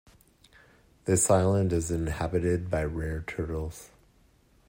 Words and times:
This 1.05 1.29
island 1.29 1.71
is 1.71 1.91
inhabited 1.91 2.71
by 2.71 2.85
rare 2.85 3.21
turtles. 3.27 3.91